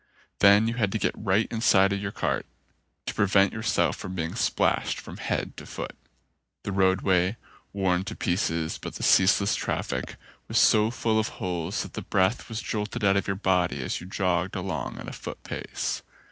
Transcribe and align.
Then 0.39 0.67
you 0.67 0.73
had 0.73 0.91
to 0.93 0.97
get 0.97 1.13
right 1.15 1.47
inside 1.51 1.93
your 1.93 2.11
cart 2.11 2.47
to 3.05 3.13
prevent 3.13 3.53
yourself 3.53 3.95
from 3.97 4.15
being 4.15 4.33
splashed 4.33 4.99
from 4.99 5.17
head 5.17 5.55
to 5.57 5.67
foot. 5.67 5.95
The 6.63 6.71
roadway, 6.71 7.37
worn 7.71 8.03
to 8.05 8.15
pieces 8.15 8.79
by 8.79 8.89
the 8.89 9.03
ceaseless 9.03 9.53
traffic, 9.55 10.15
was 10.47 10.57
so 10.57 10.89
full 10.89 11.19
of 11.19 11.27
holes 11.37 11.83
that 11.83 11.93
the 11.93 12.01
breath 12.01 12.49
was 12.49 12.63
jolted 12.63 13.03
out 13.03 13.15
of 13.15 13.27
your 13.27 13.35
body 13.35 13.83
as 13.83 14.01
you 14.01 14.07
jogged 14.07 14.55
along 14.55 14.97
at 14.97 15.07
a 15.07 15.13
foot 15.13 15.43
pace. 15.43 16.01